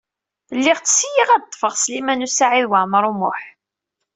Lliɣ 0.57 0.77
ttsayyiɣ 0.79 1.29
ad 1.31 1.43
ṭṭfeɣ 1.47 1.73
Sliman 1.83 2.25
U 2.27 2.29
Saɛid 2.29 2.65
Waɛmaṛ 2.69 3.03
U 3.11 3.13
Muḥ. 3.19 3.41